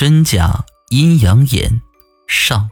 [0.00, 1.82] 真假阴阳眼
[2.26, 2.70] 上。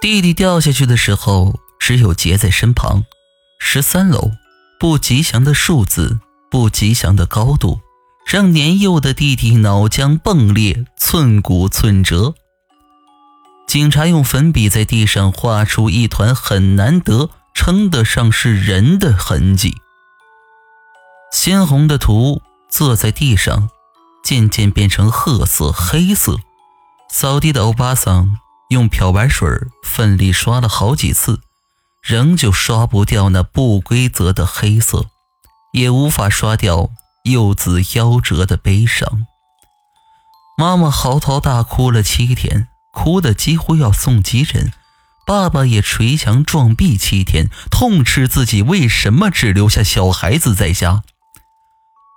[0.00, 3.04] 弟弟掉下去的时候，只有杰在身旁。
[3.60, 4.30] 十三楼，
[4.80, 6.18] 不吉祥的数字，
[6.50, 7.80] 不吉祥的高度，
[8.26, 12.32] 让年幼的弟弟脑浆迸裂，寸骨寸折。
[13.68, 19.76] 警察用粉笔在地上画出一团很难得、称得上是人的痕迹。
[21.30, 23.68] 鲜红的图坐在地上，
[24.26, 26.40] 渐渐变成褐色、黑色。
[27.08, 28.38] 扫地的欧巴桑
[28.70, 29.48] 用漂白水
[29.84, 31.40] 奋力刷了好几次，
[32.02, 35.06] 仍旧刷不掉那不规则的黑色，
[35.72, 36.90] 也无法刷掉
[37.22, 39.28] 幼子夭折的悲伤。
[40.58, 42.66] 妈妈嚎啕大哭了七天。
[42.90, 44.72] 哭得几乎要送急诊，
[45.26, 51.02] 爸爸也捶墙撞壁七天，痛斥自己为什么只留下小孩子在家。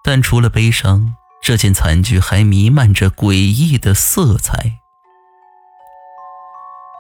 [0.06, 1.16] 但除了悲伤，
[1.50, 4.74] 这件惨剧还弥漫着诡异的色彩。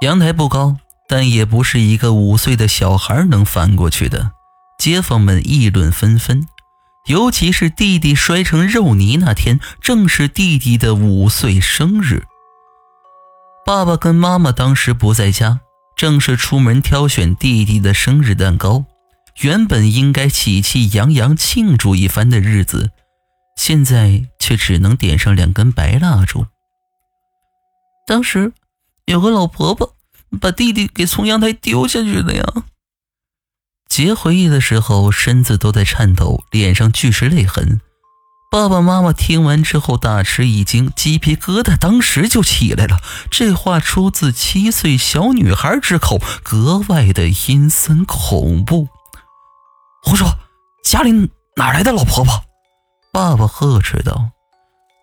[0.01, 4.31] 阳台不高，但也不是一个五岁的小孩能翻过去的。
[4.79, 6.47] 街坊们议论纷纷，
[7.05, 12.23] 尤其是弟弟摔成肉泥那天，正是弟弟的五岁生日。
[13.63, 15.59] 爸爸跟妈妈当时不在家，
[15.95, 18.85] 正是出门挑选弟弟的生日蛋糕。
[19.41, 22.89] 原本应该喜气洋洋庆祝一番的日子，
[23.59, 26.45] 现在却只能点上两根白蜡烛。
[28.07, 28.53] 当时
[29.03, 29.97] 有个老婆婆
[30.39, 32.43] 把弟弟给从阳台丢下去的呀。
[33.89, 37.81] 杰回忆的时候，身子都在颤抖，脸上俱是泪痕。
[38.49, 43.01] 爸爸妈妈听完之后大吃一惊，鸡皮疙瘩当时就起来了。
[43.29, 48.87] 这话出自七岁小女孩之口，格外的阴森恐怖。
[50.01, 50.39] 胡说！
[50.81, 51.11] 家里
[51.57, 52.45] 哪来的老婆婆？
[53.11, 54.31] 爸爸呵斥道：“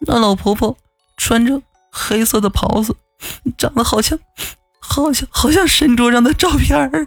[0.07, 0.77] 那老婆婆
[1.17, 2.97] 穿着黑色的袍子，
[3.59, 4.19] 长得好像，
[4.79, 7.07] 好像，好像神桌上的照片儿。”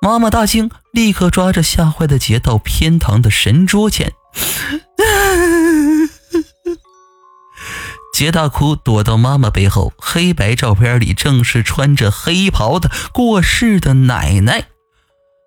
[0.00, 4.12] 妈妈大惊，立刻抓着吓坏的杰到偏堂的神桌前。
[8.14, 9.92] 杰大哭，躲到妈妈背后。
[9.98, 14.68] 黑白照片里正是穿着黑袍的过世的奶奶。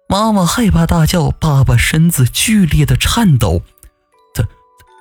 [0.08, 3.63] 妈妈害怕大叫，爸爸身子剧烈的颤抖。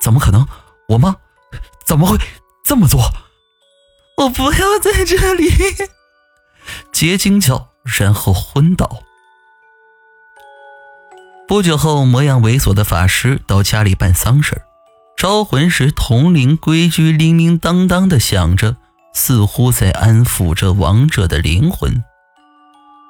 [0.09, 0.49] 怎么可能？
[0.89, 1.17] 我妈
[1.85, 2.17] 怎么会
[2.65, 3.13] 这么做？
[4.17, 5.51] 我不要在这里！
[6.91, 9.03] 杰惊叫，然后昏倒。
[11.47, 14.63] 不久后，模样猥琐的法师到家里办丧事
[15.15, 18.77] 招魂时，铜铃规矩铃铃当当的响着，
[19.13, 22.03] 似乎在安抚着亡者的灵魂。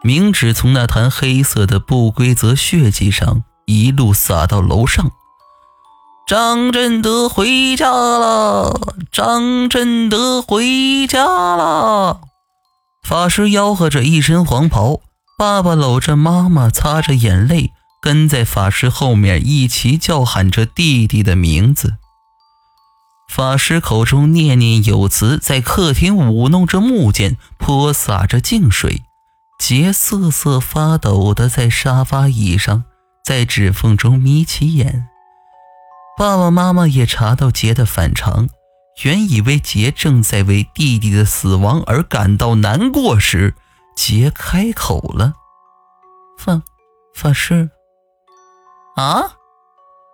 [0.03, 5.13] 冥纸从那滩黑色的不规则血迹上一路洒到楼上。
[6.29, 8.79] 张振德回家了，
[9.11, 12.21] 张振德回家了。
[13.03, 15.01] 法师吆喝着，一身黄袍，
[15.39, 17.73] 爸爸搂着妈妈，擦着眼泪。
[18.03, 21.95] 跟在法师后面一起叫喊着弟弟的名字。
[23.31, 29.03] 法师口中念念有词，在客厅舞弄着木剑，泼洒着净水。
[29.59, 32.85] 杰瑟瑟发抖的在沙发椅上，
[33.25, 35.09] 在指缝中眯起眼。
[36.19, 38.49] 爸爸妈妈也查到杰的反常，
[39.05, 43.55] 原以为杰正在为弟弟的死亡而感到难过时，
[43.95, 45.35] 杰开口了
[46.37, 46.61] ：“法
[47.15, 47.71] 法师。”
[48.99, 49.37] 啊！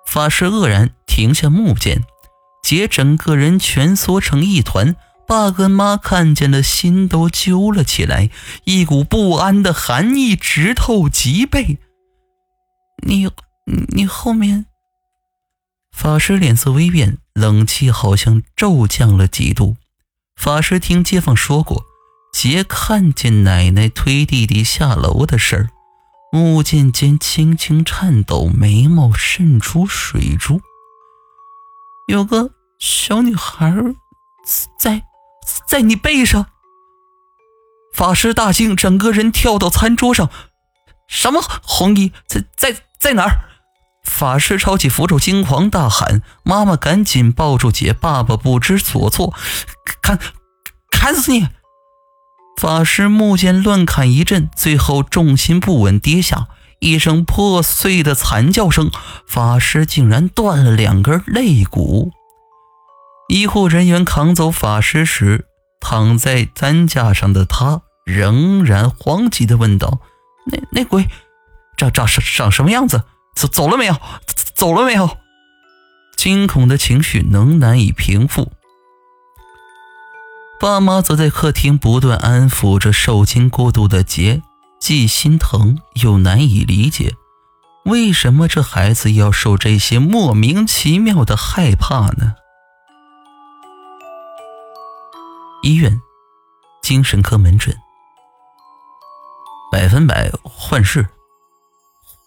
[0.06, 2.04] 法师愕然停下木剑，
[2.62, 4.96] 杰整个人蜷缩成一团。
[5.26, 8.28] 爸跟妈看见了，心都揪了起来，
[8.64, 11.78] 一股不安的寒意直透脊背。
[13.06, 13.30] 你
[13.96, 14.66] 你后面？
[15.94, 19.76] 法师脸色微变，冷气好像骤降了几度。
[20.34, 21.84] 法师听街坊说过，
[22.32, 25.70] 杰看见奶奶推弟弟下楼的事儿。
[26.32, 30.60] 木剑尖轻轻颤抖，眉毛渗出水珠。
[32.08, 32.50] 有个
[32.80, 33.72] 小女孩
[34.76, 35.04] 在
[35.68, 36.46] 在你背上。
[37.94, 40.28] 法师大惊，整个人跳到餐桌上。
[41.06, 43.53] 什么红衣在在在哪儿？
[44.04, 46.22] 法师抄起符咒，惊慌大喊。
[46.44, 49.34] 妈妈赶紧抱住姐，爸爸不知所措。
[50.02, 50.18] 砍
[50.90, 51.48] 砍死你！
[52.60, 56.46] 法师木剑乱砍一阵，最后重心不稳跌下，
[56.78, 58.90] 一声破碎的惨叫声，
[59.26, 62.12] 法师竟然断了两根肋骨。
[63.28, 65.46] 医护人员扛走法师时，
[65.80, 69.98] 躺在担架上的他仍然慌急地问道
[70.46, 71.08] ：“那那鬼
[71.76, 73.02] 长长什长什么样子？
[73.34, 73.96] 走走了没有？
[74.54, 75.18] 走了没有？”
[76.16, 78.52] 惊恐的情绪能难以平复。
[80.60, 84.40] 爸妈则在客厅不断安抚着受惊过度的杰，
[84.80, 87.14] 既心疼又难以理解，
[87.84, 92.36] 为什么这孩子要受这些莫名其妙的害怕呢？
[95.62, 96.00] 医院，
[96.80, 97.76] 精神科门诊，
[99.70, 101.06] 百分百幻视，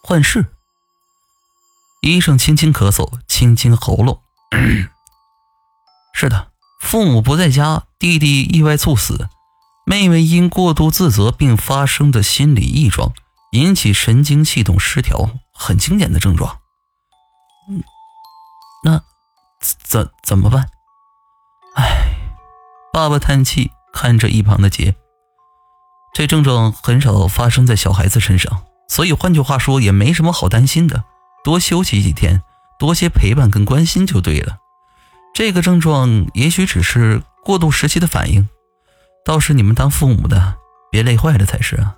[0.03, 0.45] 幻视。
[2.15, 4.21] 医生轻轻咳嗽，清清喉咙。
[6.13, 6.51] 是的。
[6.79, 9.27] 父母不在家，弟弟意外猝死，
[9.85, 13.13] 妹妹因过度自责并发生的心理异状，
[13.51, 16.59] 引起神经系统失调，很经典的症状。
[18.85, 19.01] 那
[19.59, 20.69] 怎怎么办？
[21.75, 22.15] 唉，
[22.93, 24.95] 爸爸叹气，看着一旁的杰，
[26.13, 31.03] 这症状很少发生在小孩子身上，所以换句话说，也没什么好担心的，
[31.47, 32.43] 多休息几天，
[32.77, 34.57] 多些陪伴跟关心就对了。
[35.33, 38.49] 这个症状也许只是过渡时期的反应，
[39.23, 40.57] 倒是你们当父母的
[40.91, 41.95] 别累坏了才是啊。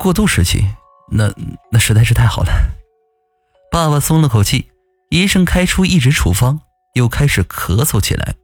[0.00, 0.66] 过渡时期，
[1.10, 1.30] 那
[1.70, 2.50] 那实在是太好了。
[3.70, 4.70] 爸爸松了口气，
[5.10, 6.62] 医生开出一纸处方，
[6.94, 8.36] 又开始咳嗽起来。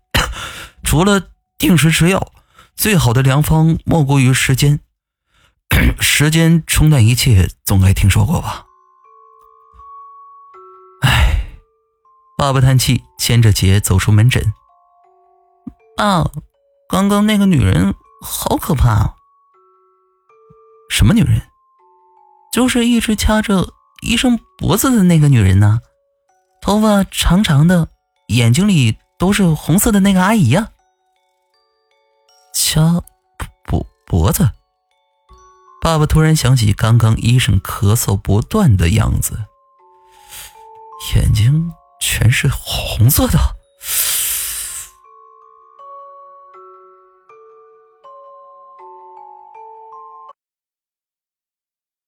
[0.84, 1.22] 除了
[1.56, 2.32] 定时吃药，
[2.76, 4.80] 最好的良方莫过于时间。
[6.00, 8.66] 时间冲淡一切，总该听说过吧。
[12.36, 14.54] 爸爸叹气，牵着杰走出门诊。
[15.96, 16.24] 爸，
[16.88, 19.16] 刚刚那个女人好可怕啊！
[20.88, 21.42] 什么女人？
[22.50, 25.80] 就是一直掐着医生脖子的那个女人呢，
[26.62, 27.88] 头发长长的，
[28.28, 30.70] 眼睛里都是红色的那个阿姨呀。
[32.54, 33.02] 掐
[33.66, 34.48] 脖脖子？
[35.80, 39.46] 爸爸突然想起刚刚医生咳嗽不断的样子，
[41.14, 41.72] 眼睛。
[42.02, 43.38] 全是红色的。